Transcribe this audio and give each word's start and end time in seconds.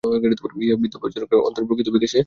ইহা 0.03 0.75
বিদ্যা 0.75 0.97
বা 0.99 1.07
বিচারে 1.07 1.25
নাই, 1.25 1.41
অন্তরের 1.47 1.67
প্রকৃত 1.67 1.87
বিকাশে 1.89 2.05
নিহিত। 2.07 2.19